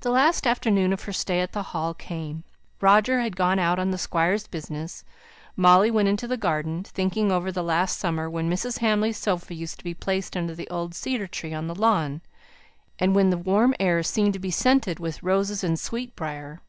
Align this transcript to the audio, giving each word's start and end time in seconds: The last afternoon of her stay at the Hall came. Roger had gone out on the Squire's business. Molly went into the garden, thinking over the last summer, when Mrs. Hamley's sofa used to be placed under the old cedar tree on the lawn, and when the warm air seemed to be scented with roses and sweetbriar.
The 0.00 0.10
last 0.10 0.44
afternoon 0.44 0.92
of 0.92 1.04
her 1.04 1.12
stay 1.12 1.38
at 1.40 1.52
the 1.52 1.62
Hall 1.62 1.94
came. 1.94 2.42
Roger 2.80 3.20
had 3.20 3.36
gone 3.36 3.60
out 3.60 3.78
on 3.78 3.92
the 3.92 3.96
Squire's 3.96 4.48
business. 4.48 5.04
Molly 5.54 5.88
went 5.88 6.08
into 6.08 6.26
the 6.26 6.36
garden, 6.36 6.82
thinking 6.82 7.30
over 7.30 7.52
the 7.52 7.62
last 7.62 8.00
summer, 8.00 8.28
when 8.28 8.50
Mrs. 8.50 8.78
Hamley's 8.80 9.18
sofa 9.18 9.54
used 9.54 9.78
to 9.78 9.84
be 9.84 9.94
placed 9.94 10.36
under 10.36 10.56
the 10.56 10.68
old 10.68 10.96
cedar 10.96 11.28
tree 11.28 11.54
on 11.54 11.68
the 11.68 11.76
lawn, 11.76 12.22
and 12.98 13.14
when 13.14 13.30
the 13.30 13.38
warm 13.38 13.72
air 13.78 14.02
seemed 14.02 14.32
to 14.32 14.40
be 14.40 14.50
scented 14.50 14.98
with 14.98 15.22
roses 15.22 15.62
and 15.62 15.78
sweetbriar. 15.78 16.60